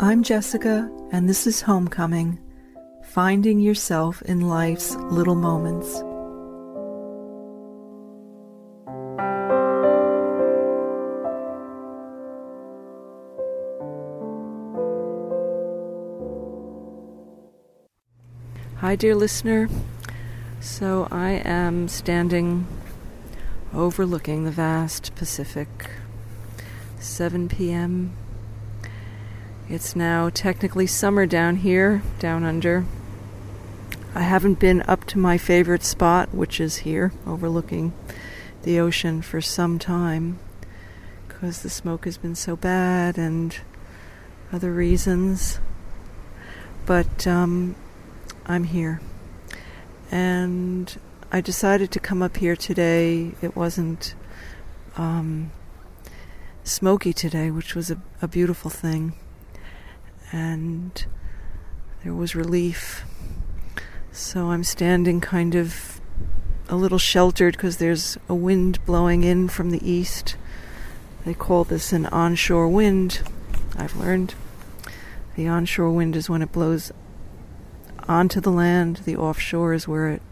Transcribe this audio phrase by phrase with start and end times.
[0.00, 2.40] I'm Jessica, and this is Homecoming
[3.04, 6.02] Finding Yourself in Life's Little Moments.
[18.78, 19.68] Hi, dear listener.
[20.58, 22.66] So, I am standing
[23.72, 25.88] overlooking the vast Pacific.
[26.98, 28.16] 7 p.m.
[29.68, 32.84] It's now technically summer down here, down under.
[34.14, 37.92] I haven't been up to my favorite spot, which is here, overlooking
[38.62, 40.38] the ocean, for some time
[41.44, 43.58] because the smoke has been so bad and
[44.52, 45.60] other reasons.
[46.86, 47.74] But um,
[48.46, 49.00] I'm here.
[50.10, 50.98] And
[51.32, 53.32] I decided to come up here today.
[53.42, 54.14] It wasn't
[54.96, 55.50] um,
[56.62, 59.14] smoky today, which was a, a beautiful thing.
[60.34, 61.06] And
[62.02, 63.04] there was relief.
[64.10, 66.00] So I'm standing kind of
[66.68, 70.36] a little sheltered because there's a wind blowing in from the east.
[71.24, 73.22] They call this an onshore wind,
[73.76, 74.34] I've learned.
[75.36, 76.90] The onshore wind is when it blows
[78.08, 80.22] onto the land, the offshore is where it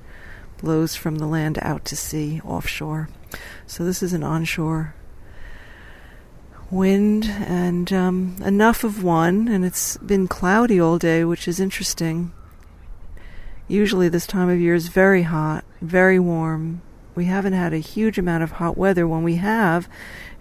[0.58, 3.08] blows from the land out to sea, offshore.
[3.68, 4.96] So this is an onshore
[6.72, 12.32] wind and um, enough of one, and it's been cloudy all day, which is interesting.
[13.68, 16.80] Usually, this time of year is very hot, very warm.
[17.14, 19.06] We haven't had a huge amount of hot weather.
[19.06, 19.86] When we have,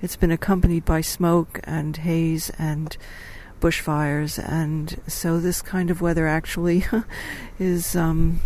[0.01, 2.95] it's been accompanied by smoke and haze and
[3.59, 6.85] bushfires, and so this kind of weather actually
[7.59, 8.39] is um,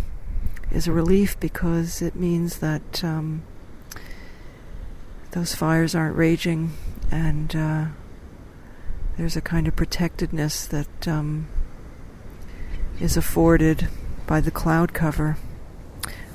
[0.72, 3.44] is a relief because it means that um,
[5.30, 6.72] those fires aren't raging,
[7.10, 7.84] and uh,
[9.16, 11.48] there's a kind of protectedness that um,
[13.00, 13.88] is afforded
[14.26, 15.36] by the cloud cover.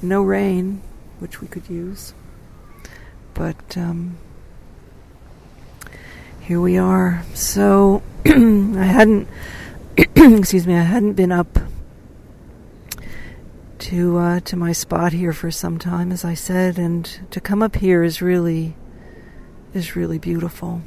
[0.01, 0.81] No rain,
[1.19, 2.13] which we could use,
[3.33, 4.17] but um,
[6.39, 7.23] here we are.
[7.33, 9.27] So I hadn't,
[9.97, 11.59] excuse me, I hadn't been up
[13.79, 17.61] to uh, to my spot here for some time, as I said, and to come
[17.61, 18.75] up here is really
[19.73, 20.81] is really beautiful.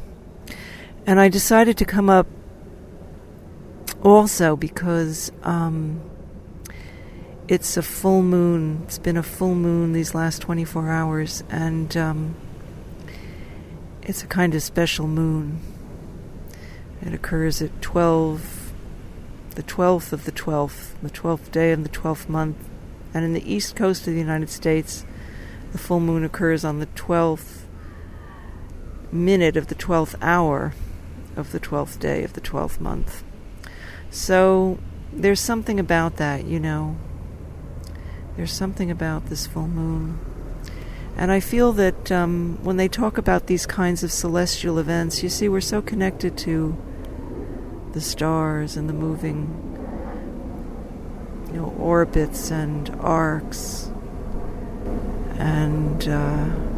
[1.06, 2.26] And I decided to come up
[4.02, 6.00] also because um,
[7.48, 8.82] it's a full moon.
[8.84, 12.34] It's been a full moon these last 24 hours, and um,
[14.02, 15.60] it's a kind of special moon.
[17.02, 18.72] It occurs at 12,
[19.50, 22.56] the 12th of the 12th, the 12th day of the 12th month.
[23.12, 25.04] And in the east coast of the United States,
[25.72, 27.63] the full moon occurs on the 12th
[29.14, 30.74] minute of the 12th hour
[31.36, 33.22] of the 12th day of the 12th month.
[34.10, 34.78] So
[35.12, 36.96] there's something about that, you know.
[38.36, 40.18] There's something about this full moon.
[41.16, 45.28] And I feel that um, when they talk about these kinds of celestial events, you
[45.28, 46.76] see, we're so connected to
[47.92, 49.48] the stars and the moving,
[51.46, 53.92] you know, orbits and arcs
[55.38, 56.73] and uh,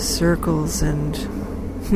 [0.00, 1.16] circles and,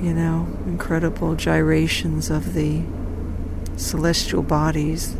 [0.00, 2.82] you know, incredible gyrations of the
[3.76, 5.16] celestial bodies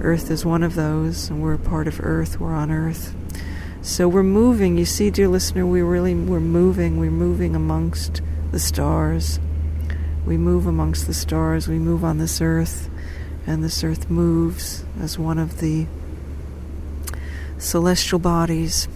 [0.00, 2.38] Earth is one of those, and we're a part of Earth.
[2.38, 3.14] We're on Earth.
[3.82, 4.78] So we're moving.
[4.78, 6.98] You see, dear listener, we really we're moving.
[6.98, 8.20] We're moving amongst
[8.52, 9.40] the stars.
[10.24, 11.66] We move amongst the stars.
[11.66, 12.88] We move on this earth,
[13.44, 15.86] and this earth moves as one of the
[17.58, 18.86] celestial bodies.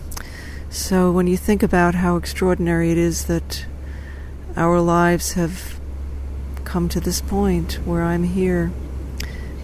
[0.72, 3.66] So when you think about how extraordinary it is that
[4.56, 5.78] our lives have
[6.64, 8.72] come to this point where I'm here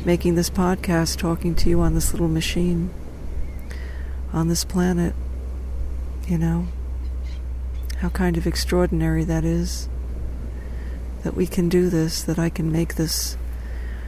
[0.05, 2.91] making this podcast, talking to you on this little machine,
[4.35, 5.15] on this planet.
[6.27, 6.67] You know,
[8.01, 9.89] how kind of extraordinary that is.
[11.23, 13.39] That we can do this, that I can make this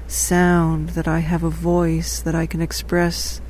[0.06, 3.40] sound, that I have a voice, that I can express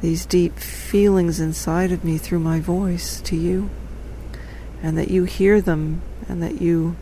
[0.00, 3.70] these deep feelings inside of me through my voice to you,
[4.82, 6.96] and that you hear them, and that you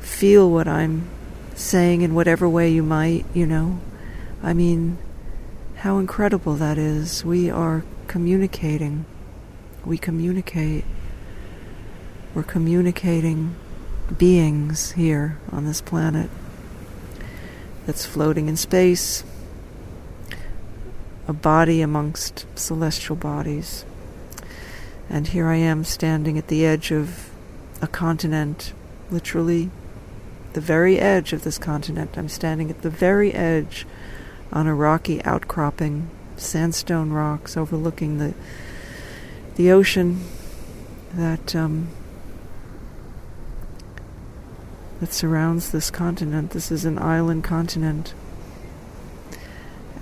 [0.00, 1.08] feel what I'm
[1.54, 3.80] saying in whatever way you might, you know.
[4.42, 4.98] I mean,
[5.76, 7.24] how incredible that is.
[7.24, 9.04] We are communicating.
[9.84, 10.84] We communicate.
[12.34, 13.56] We're communicating
[14.16, 16.30] beings here on this planet
[17.86, 19.24] that's floating in space,
[21.28, 23.84] a body amongst celestial bodies.
[25.08, 27.30] And here I am standing at the edge of
[27.80, 28.72] a continent,
[29.10, 29.70] literally
[30.54, 32.16] the very edge of this continent.
[32.16, 33.86] I'm standing at the very edge
[34.52, 38.34] on a rocky outcropping, sandstone rocks overlooking the
[39.56, 40.20] the ocean
[41.12, 41.88] that um,
[45.00, 46.50] that surrounds this continent.
[46.50, 48.14] This is an island continent,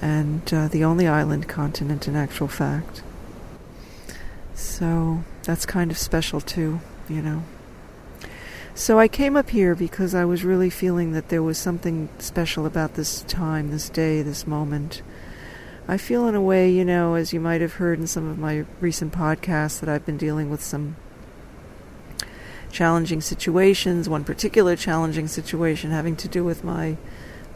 [0.01, 3.03] and uh, the only island continent in actual fact.
[4.55, 7.43] So that's kind of special too, you know.
[8.75, 12.67] So I came up here because I was really feeling that there was something special
[12.67, 15.01] about this time, this day, this moment.
[15.89, 18.39] I feel in a way, you know, as you might have heard in some of
[18.39, 20.97] my recent podcasts, that I've been dealing with some
[22.71, 24.09] challenging situations.
[24.09, 26.99] One particular challenging situation having to do with my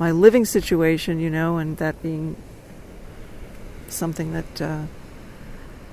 [0.00, 2.34] my living situation, you know, and that being
[3.88, 4.84] something that uh,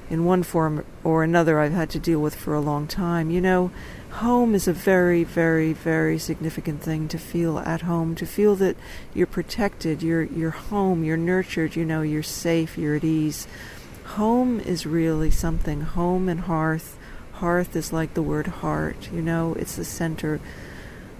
[0.09, 3.29] in one form or another I've had to deal with for a long time.
[3.29, 3.69] You know,
[4.11, 8.77] home is a very, very, very significant thing to feel at home, to feel that
[9.13, 13.45] you're protected, you're you're home, you're nurtured, you know, you're safe, you're at ease.
[14.15, 15.81] Home is really something.
[15.81, 16.97] Home and hearth.
[17.33, 20.39] Hearth is like the word heart, you know, it's the center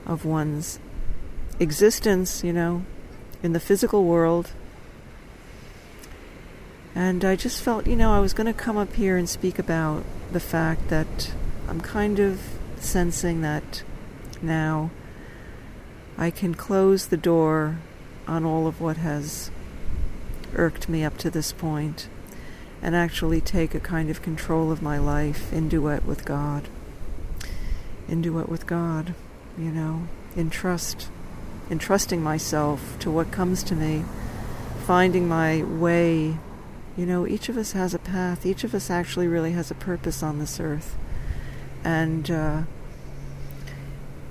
[0.05, 0.79] of one's
[1.59, 2.83] existence, you know,
[3.43, 4.51] in the physical world.
[6.95, 9.59] And I just felt, you know, I was going to come up here and speak
[9.59, 11.31] about the fact that
[11.67, 12.41] I'm kind of
[12.79, 13.83] sensing that
[14.41, 14.91] now
[16.17, 17.77] I can close the door
[18.27, 19.51] on all of what has
[20.55, 22.09] irked me up to this point
[22.81, 26.67] and actually take a kind of control of my life in duet with God.
[28.07, 29.13] In duet with God,
[29.57, 31.09] you know, in trust,
[31.69, 34.05] entrusting myself to what comes to me,
[34.85, 36.37] finding my way.
[36.95, 39.75] You know, each of us has a path, each of us actually really has a
[39.75, 40.97] purpose on this earth
[41.87, 42.63] and uh,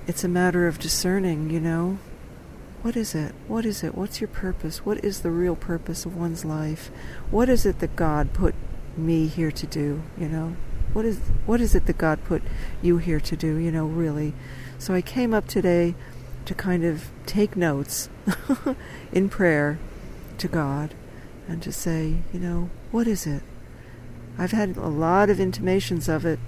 [0.05, 1.97] it's a matter of discerning, you know.
[2.83, 3.33] What is it?
[3.47, 3.95] What is it?
[3.95, 4.85] What's your purpose?
[4.85, 6.91] What is the real purpose of one's life?
[7.31, 8.53] What is it that God put
[8.95, 10.55] me here to do, you know?
[10.93, 12.43] What is what is it that God put
[12.81, 14.33] you here to do, you know, really?
[14.77, 15.95] So I came up today
[16.47, 18.09] to kind of take notes
[19.11, 19.77] in prayer
[20.39, 20.95] to God
[21.47, 23.43] and to say, you know, what is it?
[24.37, 26.39] I've had a lot of intimations of it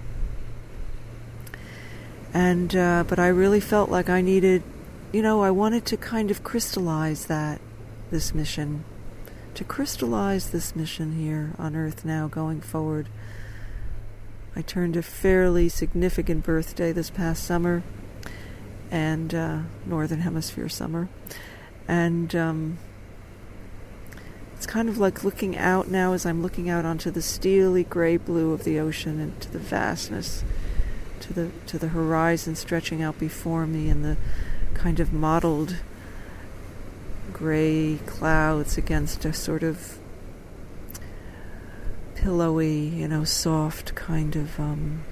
[2.33, 4.63] and uh, but I really felt like I needed,
[5.11, 7.59] you know, I wanted to kind of crystallize that
[8.11, 8.83] this mission,
[9.55, 13.09] to crystallize this mission here on Earth now going forward.
[14.55, 17.83] I turned a fairly significant birthday this past summer,
[18.91, 21.09] and uh, Northern Hemisphere summer,
[21.87, 22.77] and um,
[24.55, 28.17] it's kind of like looking out now as I'm looking out onto the steely gray
[28.17, 30.43] blue of the ocean and to the vastness
[31.21, 34.17] to the to the horizon stretching out before me and the
[34.73, 35.77] kind of mottled
[37.33, 39.99] gray clouds against a sort of
[42.15, 45.03] pillowy, you know, soft kind of um,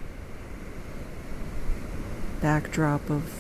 [2.42, 3.37] backdrop of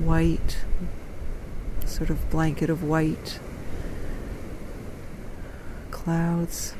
[0.00, 0.58] white,
[1.84, 3.38] sort of blanket of white
[5.90, 6.74] clouds.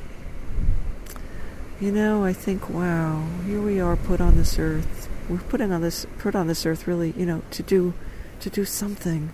[1.81, 5.09] You know, I think, wow, here we are put on this earth.
[5.29, 7.95] We're putting on this put on this earth really, you know, to do
[8.41, 9.33] to do something,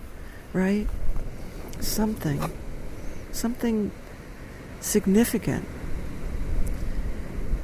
[0.53, 0.87] right?
[1.79, 2.51] Something.
[3.31, 3.91] Something
[4.79, 5.65] significant.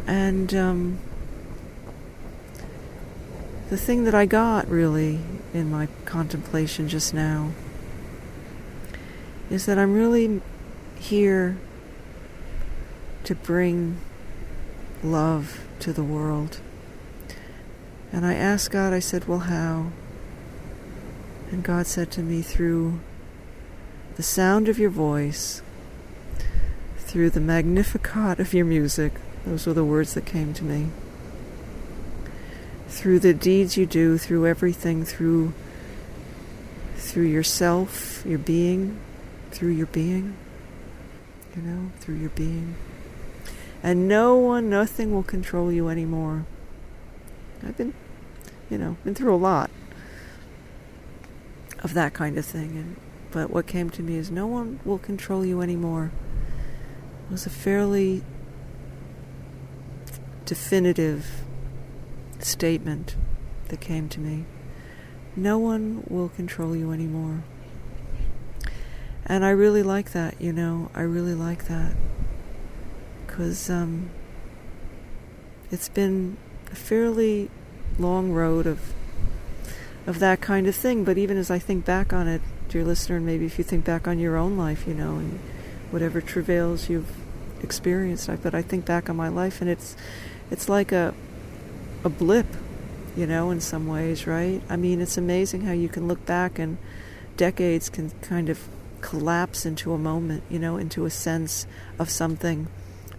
[0.05, 0.99] And um,
[3.69, 5.19] the thing that I got really
[5.53, 7.51] in my contemplation just now
[9.49, 10.41] is that I'm really
[10.97, 11.57] here
[13.23, 13.97] to bring
[15.03, 16.59] love to the world.
[18.11, 19.91] And I asked God, I said, Well, how?
[21.51, 22.99] And God said to me, Through
[24.15, 25.61] the sound of your voice,
[26.97, 29.13] through the magnificat of your music,
[29.45, 30.89] those were the words that came to me.
[32.93, 35.53] Through the deeds you do, through everything, through
[36.95, 38.99] through yourself, your being,
[39.51, 40.35] through your being,
[41.55, 42.75] you know, through your being
[43.83, 46.45] and no one, nothing will control you anymore.
[47.61, 47.93] I've been,
[48.69, 49.69] you know, been through a lot
[51.79, 52.95] of that kind of thing, and
[53.31, 56.11] but what came to me is no one will control you anymore.
[57.27, 58.23] It was a fairly
[60.45, 61.43] definitive
[62.45, 63.15] statement
[63.69, 64.45] that came to me.
[65.35, 67.43] No one will control you anymore.
[69.25, 71.95] And I really like that, you know, I really like that
[73.25, 74.11] because um,
[75.71, 76.37] it's been
[76.71, 77.49] a fairly
[77.97, 78.93] long road of
[80.05, 81.03] of that kind of thing.
[81.03, 83.85] But even as I think back on it, dear listener, and maybe if you think
[83.85, 85.39] back on your own life, you know, and
[85.89, 87.15] whatever travails you've
[87.61, 89.95] experienced, I, but I think back on my life, and it's
[90.51, 91.13] it's like a
[92.03, 92.47] a blip,
[93.15, 94.61] you know, in some ways, right?
[94.69, 96.77] I mean, it's amazing how you can look back and
[97.37, 98.67] decades can kind of
[99.01, 101.67] collapse into a moment, you know, into a sense
[101.99, 102.67] of something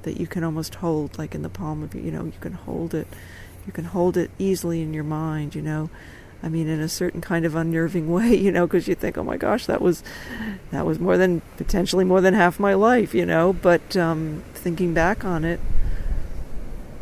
[0.02, 2.52] that you can almost hold, like in the palm of your, you know, you can
[2.52, 3.06] hold it,
[3.66, 5.90] you can hold it easily in your mind, you know.
[6.42, 9.24] I mean, in a certain kind of unnerving way, you know, because you think, oh
[9.24, 10.02] my gosh, that was,
[10.70, 13.52] that was more than potentially more than half my life, you know.
[13.52, 15.60] But um, thinking back on it,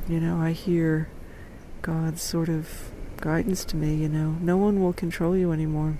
[0.08, 1.08] you know, I hear
[1.82, 4.36] God's sort of guidance to me, you know.
[4.40, 5.98] No one will control you anymore.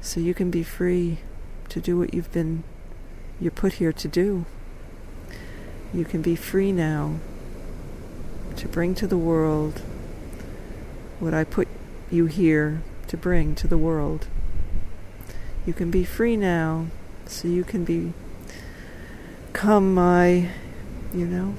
[0.00, 1.18] So you can be free
[1.70, 2.62] to do what you've been
[3.40, 4.46] you're put here to do.
[5.92, 7.16] You can be free now
[8.56, 9.82] to bring to the world
[11.18, 11.68] what I put
[12.10, 14.28] you here to bring to the world.
[15.66, 16.86] You can be free now
[17.26, 18.12] so you can be
[19.52, 20.50] come my
[21.14, 21.54] you know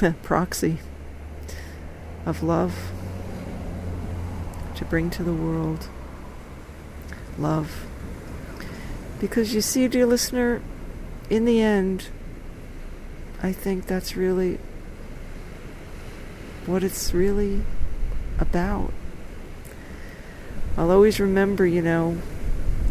[0.22, 0.78] proxy
[2.28, 2.92] of love
[4.76, 5.88] to bring to the world
[7.38, 7.86] love.
[9.18, 10.60] Because you see, dear listener,
[11.30, 12.08] in the end,
[13.42, 14.58] I think that's really
[16.66, 17.62] what it's really
[18.38, 18.92] about.
[20.76, 22.18] I'll always remember, you know,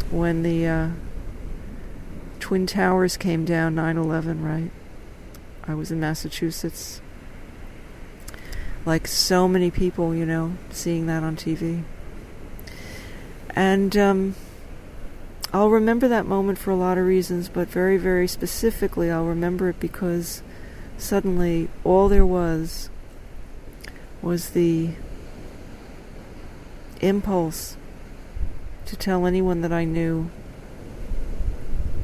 [0.09, 0.89] when the uh,
[2.39, 4.71] Twin Towers came down 9 11, right?
[5.63, 7.01] I was in Massachusetts.
[8.87, 11.83] Like so many people, you know, seeing that on TV.
[13.49, 14.35] And um,
[15.51, 19.67] I'll remember that moment for a lot of reasons, but very, very specifically, I'll remember
[19.67, 20.41] it because
[20.97, 22.89] suddenly all there was
[24.21, 24.91] was the
[27.01, 27.75] impulse
[28.85, 30.29] to tell anyone that I knew,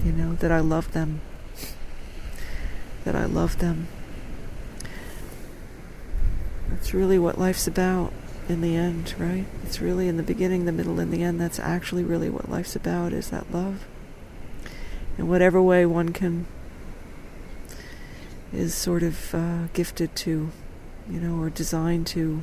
[0.04, 1.22] you know, that I loved them.
[3.06, 3.88] that I loved them.
[6.74, 8.12] That's really what life's about
[8.50, 9.46] in the end, right?
[9.64, 11.40] It's really in the beginning, the middle, and the end.
[11.40, 13.86] That's actually really what life's about is that love.
[15.18, 16.48] In whatever way one can
[18.52, 20.50] is sort of uh, gifted to,
[21.08, 22.42] you know, or designed to,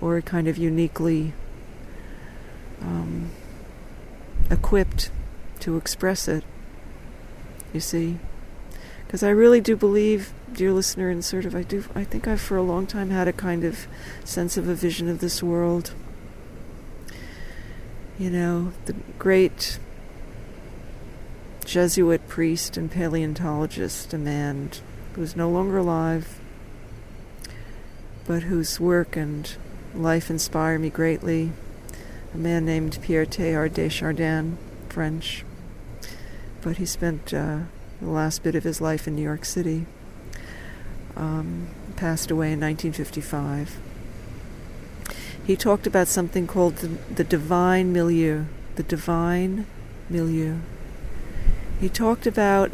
[0.00, 1.32] or kind of uniquely
[2.80, 3.30] um,
[4.50, 5.10] equipped
[5.60, 6.44] to express it.
[7.72, 8.18] You see?
[9.04, 12.40] Because I really do believe dear listener, and sort of I do I think I've
[12.40, 13.86] for a long time had a kind of
[14.24, 15.92] sense of a vision of this world.
[18.18, 19.78] You know, the great
[21.66, 24.70] Jesuit priest and paleontologist, a man
[25.12, 26.40] who's no longer alive,
[28.26, 29.54] but whose work and
[29.94, 31.52] life inspire me greatly.
[32.32, 34.56] A man named Pierre Teilhard de Chardin,
[34.88, 35.44] French,
[36.62, 37.60] but he spent uh,
[38.00, 39.84] the last bit of his life in New York City
[41.16, 43.78] um, passed away in 1955.
[45.46, 48.44] He talked about something called the, the divine milieu.
[48.74, 49.66] The divine
[50.10, 50.58] milieu.
[51.80, 52.72] He talked about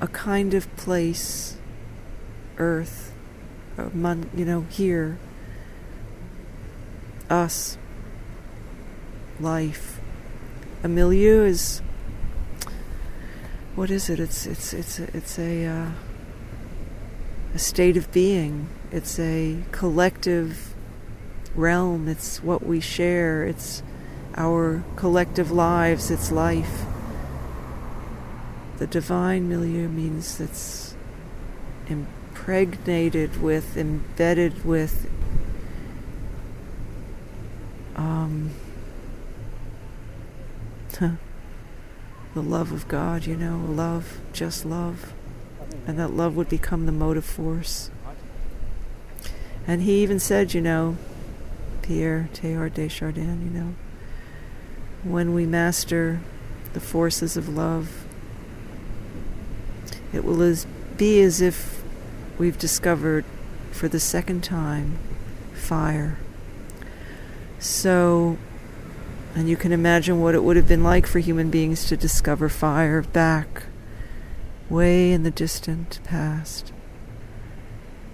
[0.00, 1.56] a kind of place,
[2.58, 3.12] earth,
[3.78, 5.18] you know, here,
[7.30, 7.78] us,
[9.40, 10.00] life.
[10.82, 11.80] A milieu is
[13.74, 14.20] what is it?
[14.20, 15.90] It's it's it's it's a uh,
[17.54, 18.68] a state of being.
[18.90, 20.74] It's a collective
[21.54, 22.08] realm.
[22.08, 23.44] It's what we share.
[23.44, 23.82] It's
[24.36, 26.10] our collective lives.
[26.10, 26.82] It's life.
[28.78, 30.96] The divine milieu means it's
[31.86, 35.08] impregnated with, embedded with
[37.94, 38.50] um,
[40.98, 41.16] the
[42.34, 45.12] love of God, you know, love, just love
[45.86, 47.90] and that love would become the motive force.
[49.66, 50.96] And he even said, you know,
[51.82, 53.74] Pierre Teilhard de Chardin, you know,
[55.02, 56.20] when we master
[56.72, 58.04] the forces of love,
[60.12, 60.66] it will as,
[60.96, 61.82] be as if
[62.38, 63.24] we've discovered
[63.70, 64.98] for the second time
[65.52, 66.18] fire.
[67.58, 68.38] So,
[69.34, 72.48] and you can imagine what it would have been like for human beings to discover
[72.48, 73.64] fire back
[74.70, 76.72] way in the distant past,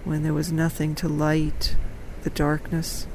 [0.03, 1.75] when there was nothing to light
[2.23, 3.07] the darkness,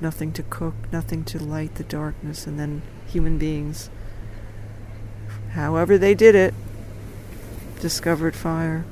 [0.00, 3.90] nothing to cook, nothing to light the darkness, and then human beings,
[5.52, 6.54] however they did it,
[7.80, 8.84] discovered fire.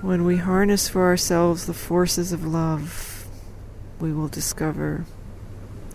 [0.00, 3.26] When we harness for ourselves the forces of love,
[3.98, 5.04] we will discover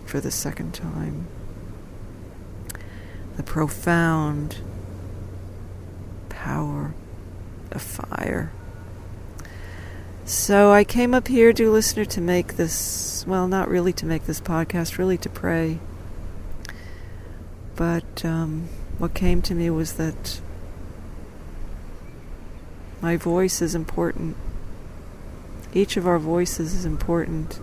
[0.05, 1.27] for the second time
[3.39, 4.57] the profound
[6.27, 6.93] power
[7.71, 8.51] of fire.
[10.25, 14.25] So I came up here, dear listener, to make this, well, not really to make
[14.25, 15.79] this podcast, really to pray.
[17.77, 18.67] But um,
[18.97, 20.41] what came to me was that
[23.01, 24.35] my voice is important.
[25.73, 27.61] Each of our voices is important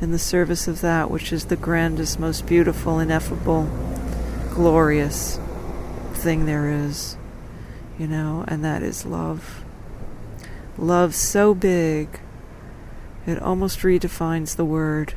[0.00, 3.68] in the service of that which is the grandest, most beautiful, ineffable,
[4.54, 5.38] glorious
[6.12, 7.16] thing there is,
[7.98, 9.64] you know, and that is love.
[10.78, 12.20] Love so big,
[13.26, 15.14] it almost redefines the word.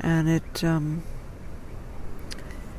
[0.00, 1.02] And it um,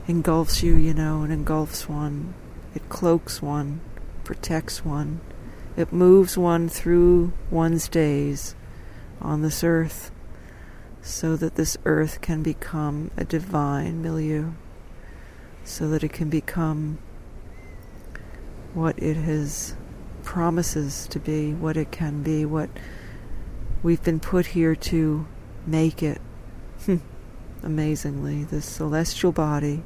[0.08, 2.34] engulfs you, you know, and engulfs one.
[2.76, 3.82] It cloaks one
[4.28, 5.22] protects one.
[5.78, 8.56] It moves one through one's days
[9.22, 10.12] on this earth
[11.02, 14.52] so that this earth can become a divine milieu,
[15.68, 16.98] so that it can become
[18.74, 19.76] what it has
[20.24, 22.70] promises to be, what it can be, what
[23.84, 25.28] we've been put here to
[25.66, 26.22] make it.
[27.64, 29.84] Amazingly, this celestial body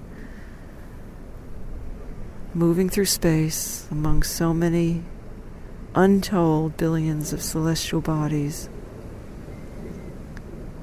[2.53, 5.03] moving through space among so many
[5.95, 8.69] untold billions of celestial bodies.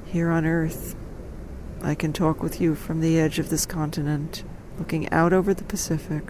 [0.06, 0.96] Here on Earth,
[1.82, 4.42] I can talk with you from the edge of this continent,
[4.78, 6.24] looking out over the Pacific.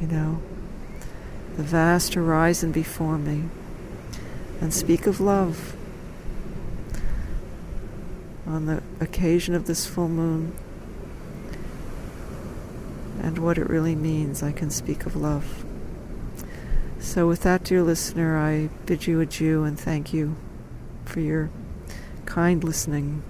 [0.00, 0.42] You know,
[1.56, 3.44] the vast horizon before me,
[4.60, 5.76] and speak of love.
[8.46, 10.54] On the occasion of this full moon,
[13.22, 15.64] and what it really means, I can speak of love.
[16.98, 20.36] So, with that, dear listener, I bid you adieu and thank you
[21.04, 21.50] for your
[22.26, 23.22] kind listening.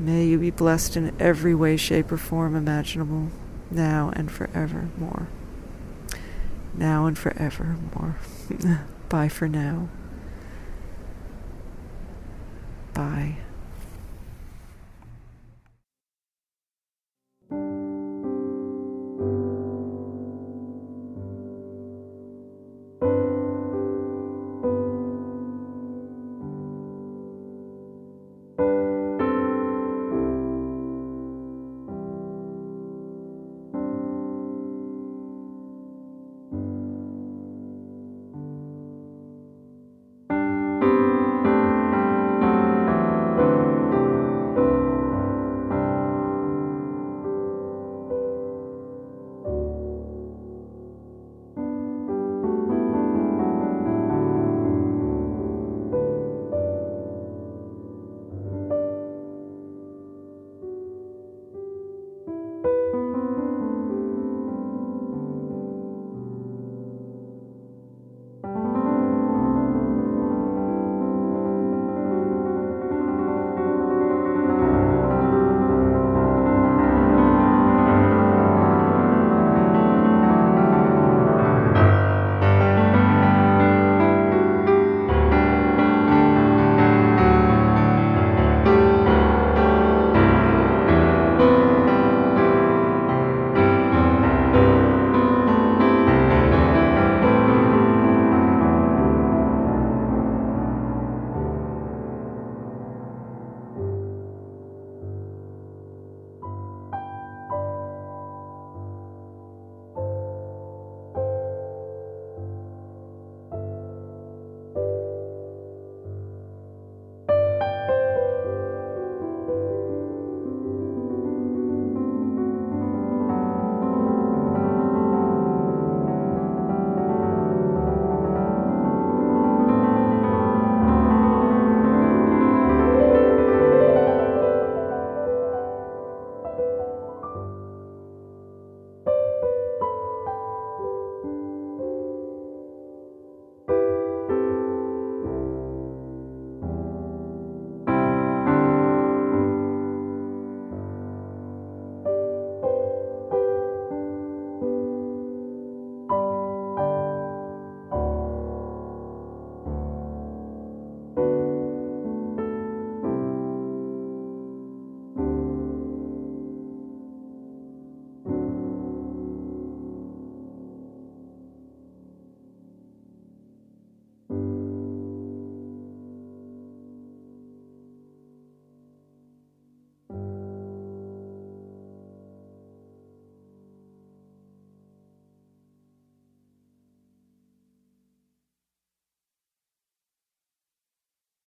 [0.00, 3.28] May you be blessed in every way, shape, or form imaginable,
[3.70, 5.28] now and forevermore.
[6.72, 8.16] Now and forevermore.
[9.10, 9.90] Bye for now.
[12.94, 13.36] Bye.